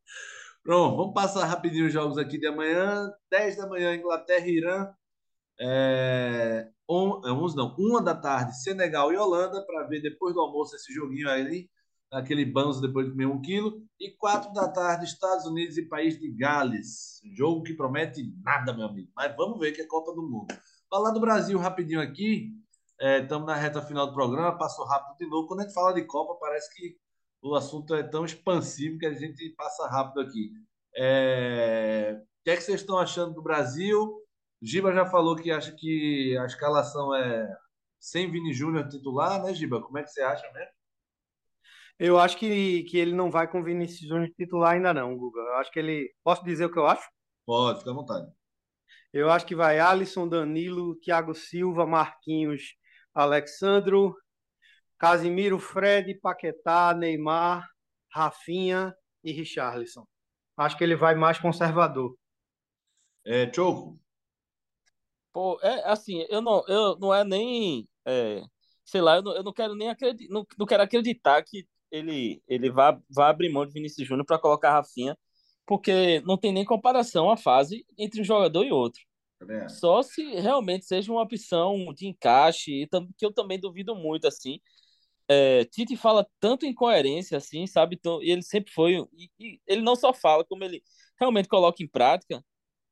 [0.62, 3.10] Pronto, vamos passar rapidinho os jogos aqui de amanhã.
[3.30, 4.92] 10 da manhã, Inglaterra e Irã.
[5.58, 10.74] É, 11 é, não, uma da tarde, Senegal e Holanda, para ver depois do almoço
[10.74, 11.68] esse joguinho aí,
[12.10, 13.82] aquele banzo depois de comer um quilo.
[13.98, 17.20] E quatro da tarde, Estados Unidos e País de Gales.
[17.36, 19.10] Jogo que promete nada, meu amigo.
[19.14, 20.54] Mas vamos ver que é Copa do Mundo.
[20.90, 22.50] Falar do Brasil rapidinho aqui.
[23.00, 25.46] Estamos é, na reta final do programa, passou rápido de novo.
[25.46, 26.96] Quando a gente fala de Copa, parece que
[27.40, 30.50] o assunto é tão expansivo que a gente passa rápido aqui.
[30.96, 32.20] É...
[32.20, 34.20] O que é que vocês estão achando do Brasil?
[34.60, 37.56] Giba já falou que acha que a escalação é
[38.00, 39.80] sem Vini Júnior titular, né, Giba?
[39.80, 40.72] Como é que você acha mesmo?
[42.00, 45.40] Eu acho que, que ele não vai com Vinícius Júnior titular ainda não, Guga.
[45.40, 46.12] Eu acho que ele...
[46.24, 47.08] Posso dizer o que eu acho?
[47.46, 48.39] Pode, fica à vontade.
[49.12, 52.76] Eu acho que vai Alisson, Danilo, Thiago Silva, Marquinhos,
[53.14, 54.14] Alexandro,
[54.98, 57.66] Casimiro, Fred, Paquetá, Neymar,
[58.12, 58.94] Rafinha
[59.24, 60.06] e Richarlison.
[60.56, 62.14] Acho que ele vai mais conservador.
[63.24, 63.98] É, Choco,
[65.32, 68.42] Pô, é assim, eu não, eu não é nem, é,
[68.84, 72.42] sei lá, eu não, eu não quero nem acreditar, não, não quero acreditar que ele,
[72.48, 75.16] ele vá, vá abrir mão de Vinícius Júnior para colocar Rafinha,
[75.70, 79.00] porque não tem nem comparação a fase entre um jogador e outro.
[79.48, 79.68] É.
[79.68, 84.58] Só se realmente seja uma opção de encaixe, que eu também duvido muito, assim.
[85.28, 87.94] É, Tite fala tanto em coerência, assim, sabe?
[87.94, 88.94] Então, e ele sempre foi.
[89.16, 90.82] E, e ele não só fala, como ele
[91.20, 92.44] realmente coloca em prática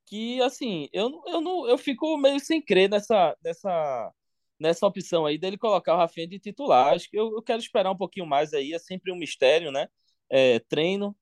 [0.06, 4.14] que assim, eu, eu não eu fico meio sem crer nessa nessa
[4.58, 6.94] nessa opção aí dele colocar o Rafinha de titular.
[6.94, 9.88] Acho que eu, eu quero esperar um pouquinho mais aí, é sempre um mistério, né?
[10.30, 11.16] É, treino,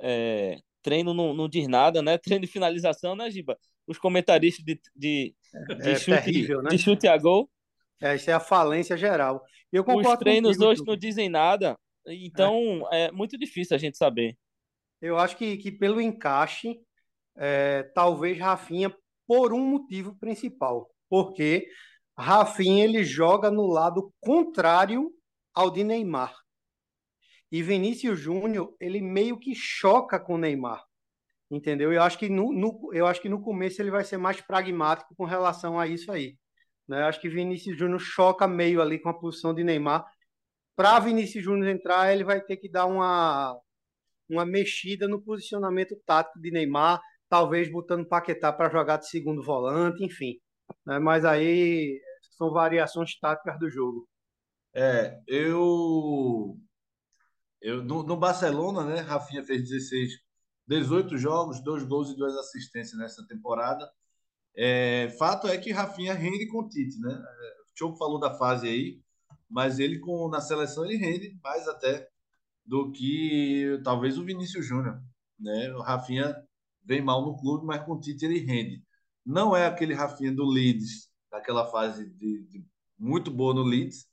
[0.00, 2.16] é, treino não, não diz nada, né?
[2.22, 3.58] Treino de finalização, né, Giba?
[3.88, 5.34] Os comentaristas de, de,
[5.82, 6.70] de, é, chute, terrível, né?
[6.70, 7.50] de chute a gol.
[8.00, 9.42] É, isso é a falência geral.
[9.72, 13.06] Eu concordo Os treinos hoje não dizem nada, então é.
[13.06, 14.36] é muito difícil a gente saber.
[15.02, 16.78] Eu acho que, que pelo encaixe,
[17.36, 18.94] é, talvez Rafinha
[19.26, 21.66] por um motivo principal, porque
[22.16, 25.10] Rafinha ele joga no lado contrário
[25.52, 26.32] ao de Neymar.
[27.50, 30.82] E Vinícius Júnior, ele meio que choca com o Neymar.
[31.50, 31.92] Entendeu?
[31.92, 35.14] Eu acho que no, no, eu acho que no começo ele vai ser mais pragmático
[35.14, 36.36] com relação a isso aí.
[36.88, 37.02] Né?
[37.02, 40.04] Eu acho que Vinícius Júnior choca meio ali com a posição de Neymar.
[40.74, 43.56] Para Vinícius Júnior entrar, ele vai ter que dar uma,
[44.28, 50.04] uma mexida no posicionamento tático de Neymar, talvez botando Paquetá para jogar de segundo volante,
[50.04, 50.34] enfim.
[50.84, 50.98] Né?
[50.98, 52.00] Mas aí
[52.36, 54.08] são variações táticas do jogo.
[54.74, 56.56] É, eu.
[57.66, 59.00] Eu no, no, Barcelona, né?
[59.00, 60.12] Rafinha fez 16,
[60.68, 63.90] 18 jogos, dois gols e duas assistências nessa temporada.
[64.56, 67.12] É, fato é que Rafinha rende com o Tite, né?
[67.12, 69.02] O Choco falou da fase aí,
[69.50, 72.08] mas ele com na seleção ele rende mais até
[72.64, 75.02] do que talvez o Vinícius Júnior,
[75.38, 75.72] né?
[75.74, 76.36] O Rafinha
[76.84, 78.84] vem mal no clube, mas com o Tite ele rende.
[79.24, 82.64] Não é aquele Rafinha do Leeds, daquela fase de, de
[82.96, 84.06] muito boa no Leeds,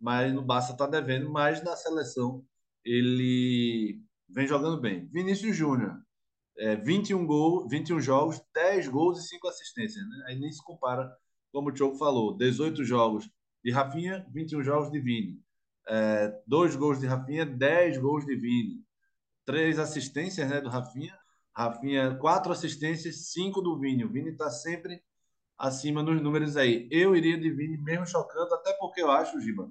[0.00, 2.44] mas no Barça está devendo, mas na seleção
[2.86, 5.08] ele vem jogando bem.
[5.12, 6.00] Vinícius Júnior,
[6.56, 10.08] é, 21, gol, 21 jogos, 10 gols e 5 assistências.
[10.08, 10.24] Né?
[10.28, 11.10] Aí nem se compara,
[11.52, 13.28] como o Diogo falou, 18 jogos
[13.62, 15.42] de Rafinha, 21 jogos de Vini.
[15.88, 18.84] É, dois gols de Rafinha, 10 gols de Vini.
[19.44, 21.16] Três assistências né, do Rafinha,
[21.54, 24.04] Rafinha, quatro assistências, cinco do Vini.
[24.04, 25.02] O Vini está sempre
[25.58, 26.88] acima nos números aí.
[26.90, 29.70] Eu iria de Vini mesmo chocando, até porque eu acho, Giba,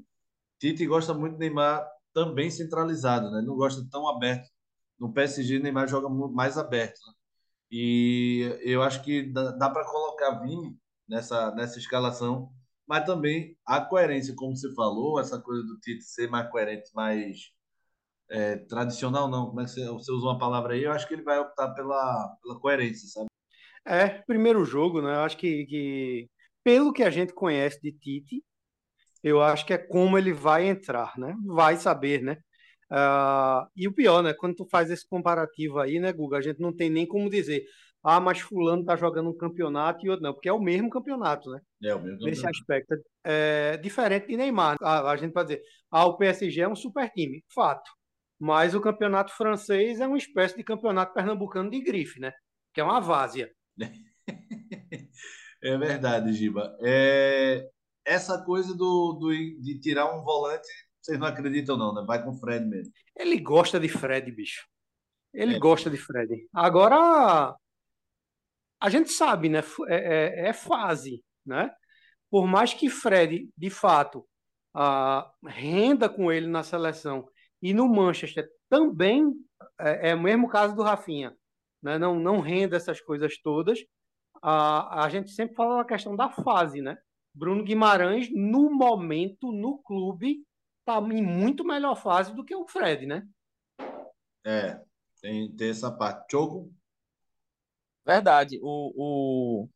[0.59, 3.41] Tite gosta muito de Neymar também centralizado, né?
[3.45, 4.49] não gosta tão aberto.
[4.97, 6.97] No PSG, Neymar joga mais aberto.
[7.05, 7.13] Né?
[7.69, 12.49] E eu acho que dá, dá para colocar Vini nessa, nessa escalação,
[12.87, 17.51] mas também a coerência, como você falou, essa coisa do Tite ser mais coerente, mais
[18.29, 20.83] é, tradicional, não, como é que você, você usa uma palavra aí?
[20.83, 23.27] Eu acho que ele vai optar pela, pela coerência, sabe?
[23.85, 25.15] É, primeiro jogo, né?
[25.15, 26.29] Eu acho que, que,
[26.63, 28.41] pelo que a gente conhece de Tite,
[29.25, 31.35] eu acho que é como ele vai entrar, né?
[31.47, 32.37] Vai saber, né?
[32.91, 34.35] Uh, e o pior, né?
[34.35, 36.37] Quando tu faz esse comparativo aí, né, Guga?
[36.37, 37.63] A gente não tem nem como dizer,
[38.03, 41.49] ah, mas fulano tá jogando um campeonato e outro não, porque é o mesmo campeonato,
[41.49, 41.59] né?
[41.83, 42.59] É o mesmo Nesse campeonato.
[42.61, 42.95] aspecto.
[43.23, 44.77] É diferente de Neymar.
[44.79, 47.89] A, a gente pode dizer, ah, o PSG é um super time, fato.
[48.39, 52.31] Mas o campeonato francês é uma espécie de campeonato pernambucano de grife, né?
[52.71, 53.49] Que é uma várzea.
[55.63, 56.77] É verdade, Giba.
[56.79, 57.67] É...
[58.05, 60.67] Essa coisa do, do, de tirar um volante,
[61.01, 62.03] vocês não acreditam não, né?
[62.05, 62.91] Vai com o Fred mesmo.
[63.15, 64.65] Ele gosta de Fred, bicho.
[65.33, 65.59] Ele é.
[65.59, 66.47] gosta de Fred.
[66.53, 67.55] Agora,
[68.79, 69.59] a gente sabe, né?
[69.87, 71.71] É, é, é, fase, né?
[72.29, 74.25] Por mais que Fred, de fato,
[74.75, 77.27] uh, renda com ele na seleção
[77.61, 79.33] e no Manchester também
[79.79, 81.35] é, é o mesmo caso do Rafinha,
[81.81, 81.97] né?
[81.97, 83.79] Não, não renda essas coisas todas.
[84.37, 86.97] Uh, a gente sempre fala da questão da fase, né?
[87.35, 90.41] Bruno Guimarães, no momento, no clube,
[90.79, 93.27] está em muito melhor fase do que o Fred, né?
[94.45, 94.79] É,
[95.21, 96.31] tem, tem essa parte.
[96.31, 96.73] Choco?
[98.05, 98.57] Verdade.
[98.61, 99.69] O, o,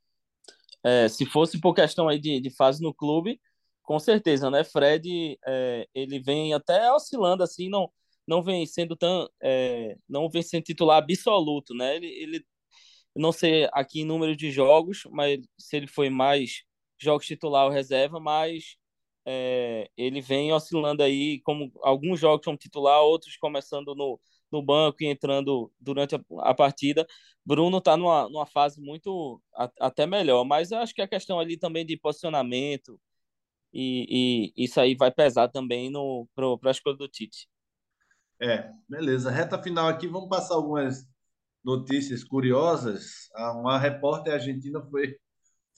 [0.84, 3.42] é, se fosse por questão aí de, de fase no clube,
[3.84, 4.64] com certeza, né?
[4.64, 7.92] Fred, é, ele vem até oscilando assim, não,
[8.26, 11.98] não vem sendo tão, é, não vem sendo titular absoluto, né?
[11.98, 12.46] Ele, ele,
[13.16, 16.69] não sei aqui em número de jogos, mas se ele foi mais
[17.00, 18.78] jogos titular ou reserva, mas
[19.26, 24.20] é, ele vem oscilando aí, como alguns jogos como titular, outros começando no,
[24.52, 27.06] no banco e entrando durante a, a partida.
[27.46, 31.58] Bruno está numa, numa fase muito a, até melhor, mas acho que a questão ali
[31.58, 33.00] também de posicionamento
[33.74, 35.92] e, e isso aí vai pesar também
[36.34, 37.48] para a escolha do Tite.
[38.42, 39.30] É, beleza.
[39.30, 41.06] Reta final aqui, vamos passar algumas
[41.64, 43.30] notícias curiosas.
[43.36, 45.18] Ah, uma repórter argentina foi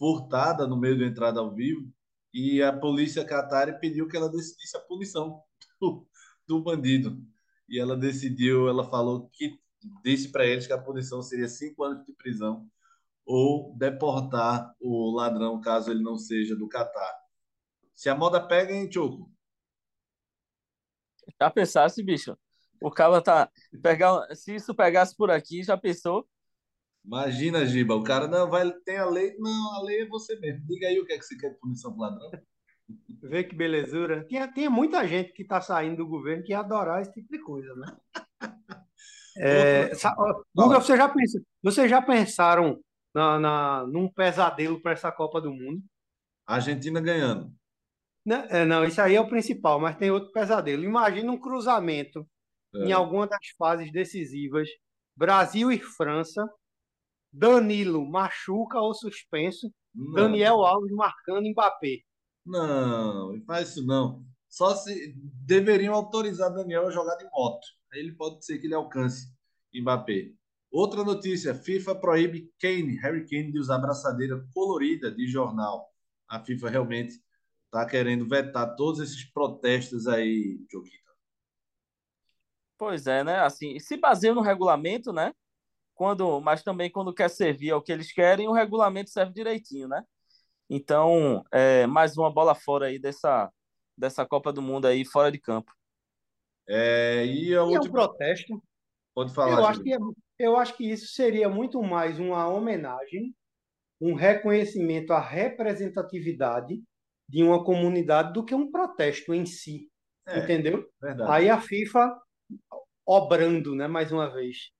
[0.01, 1.87] furtada no meio da entrada ao vivo
[2.33, 5.43] e a polícia Qatar pediu que ela decidisse a punição
[5.79, 6.07] do,
[6.47, 7.23] do bandido.
[7.69, 9.59] E ela decidiu, ela falou que
[10.03, 12.67] disse para eles que a punição seria cinco anos de prisão
[13.23, 17.15] ou deportar o ladrão caso ele não seja do Catar.
[17.93, 19.31] Se a moda pega, hein, Choco?
[21.39, 22.35] Já pensasse, bicho?
[22.81, 23.51] O cara tá.
[23.83, 26.27] Pegar, se isso pegasse por aqui, já pensou?
[27.03, 28.71] Imagina, Giba, o cara não vai.
[28.85, 29.35] Tem a lei.
[29.37, 30.65] Não, a lei é você mesmo.
[30.67, 32.31] Diga aí o que é que você quer de punição pro ladrão.
[33.23, 34.25] Vê que belezura.
[34.25, 37.39] Tinha, tinha muita gente que está saindo do governo que ia adorar esse tipo de
[37.39, 37.97] coisa, né?
[39.37, 39.89] É,
[40.53, 42.83] Guga, você já, pensa, vocês já pensaram
[43.15, 45.81] na, na, num pesadelo para essa Copa do Mundo?
[46.45, 47.49] Argentina ganhando.
[48.25, 50.83] Não, é, não, isso aí é o principal, mas tem outro pesadelo.
[50.83, 52.27] Imagina um cruzamento
[52.75, 52.87] é.
[52.87, 54.67] em alguma das fases decisivas,
[55.15, 56.45] Brasil e França,
[57.31, 60.13] Danilo machuca ou suspenso, não.
[60.13, 61.99] Daniel Alves marcando Mbappé.
[62.45, 64.25] Não, faz isso não.
[64.49, 65.13] Só se
[65.45, 67.65] deveriam autorizar Daniel a jogar de moto.
[67.93, 69.27] Aí ele pode ser que ele alcance
[69.73, 70.31] Mbappé.
[70.69, 75.89] Outra notícia: FIFA proíbe Kane, Harry Kane, de usar braçadeira colorida de jornal.
[76.27, 77.13] A FIFA realmente
[77.65, 81.11] está querendo vetar todos esses protestos aí, Joquita.
[82.77, 83.39] Pois é, né?
[83.39, 85.33] Assim, se baseia no regulamento, né?
[86.01, 90.03] Quando, mas também quando quer servir ao que eles querem, o regulamento serve direitinho, né?
[90.67, 93.51] Então, é, mais uma bola fora aí dessa,
[93.95, 95.71] dessa Copa do Mundo aí, fora de campo.
[96.67, 97.85] É, e a última...
[97.85, 98.63] é um protesto.
[99.13, 99.59] Pode falar.
[99.59, 99.97] Eu acho, que, é,
[100.39, 103.35] eu acho que isso seria muito mais uma homenagem,
[104.01, 106.81] um reconhecimento à representatividade
[107.29, 109.87] de uma comunidade do que um protesto em si.
[110.25, 110.83] É, entendeu?
[110.99, 111.31] Verdade.
[111.31, 112.11] Aí a FIFA
[113.05, 114.71] obrando, né, mais uma vez.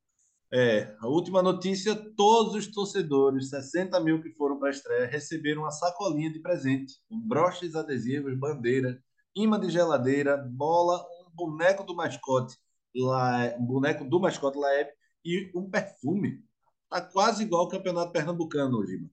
[0.53, 5.61] É, a última notícia: todos os torcedores, 60 mil que foram para a estreia, receberam
[5.61, 9.01] uma sacolinha de presente, com broches, adesivos, bandeira,
[9.33, 12.57] imã de geladeira, bola, um boneco do mascote,
[12.93, 14.89] lá, um boneco do mascote Laeb
[15.23, 16.43] e um perfume.
[16.89, 19.11] Tá quase igual ao campeonato pernambucano hoje, mano.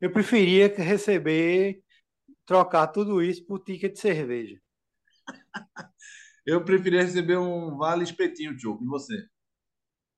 [0.00, 1.82] Eu preferia receber,
[2.46, 4.60] trocar tudo isso por ticket de cerveja.
[6.48, 8.78] Eu preferia receber um vale espetinho, Tio.
[8.80, 9.28] E você?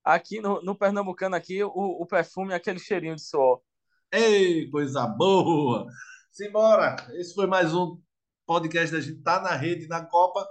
[0.05, 3.61] Aqui no, no Pernambucano, aqui, o, o perfume é aquele cheirinho de suor.
[4.13, 5.89] Ei, coisa boa!
[6.31, 6.95] Simbora!
[7.15, 8.01] Esse foi mais um
[8.47, 9.21] podcast da gente.
[9.23, 10.47] Tá na rede, na Copa.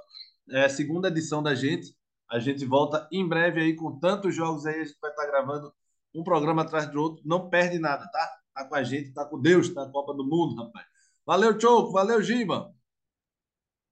[0.49, 1.95] É a segunda edição da gente.
[2.29, 4.81] A gente volta em breve aí com tantos jogos aí.
[4.81, 5.73] A gente vai estar gravando
[6.13, 7.23] um programa atrás do outro.
[7.25, 8.37] Não perde nada, tá?
[8.53, 10.85] tá com a gente, tá com Deus na Copa do Mundo, rapaz.
[11.25, 11.93] Valeu, Choco.
[11.93, 12.69] Valeu, Giba.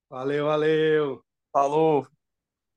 [0.09, 1.26] Valeu, valeu.
[1.51, 2.07] Falou.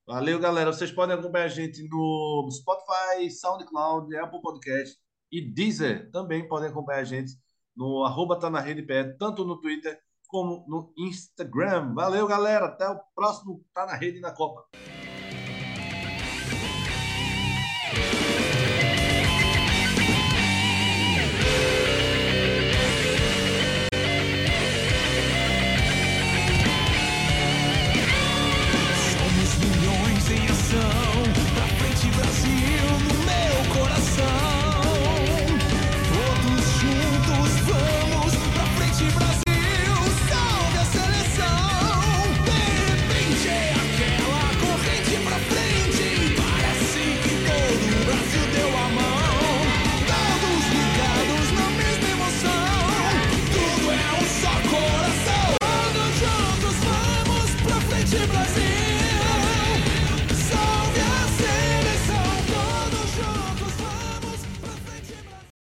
[0.06, 0.72] Valeu, galera.
[0.72, 4.96] Vocês podem acompanhar a gente no Spotify, SoundCloud, Apple Podcast
[5.30, 6.10] e Deezer.
[6.10, 7.32] Também podem acompanhar a gente
[7.76, 11.94] no arroba tá na rede pé, tanto no Twitter como no Instagram.
[11.94, 12.66] Valeu, galera.
[12.66, 14.66] Até o próximo Tá na Rede na Copa.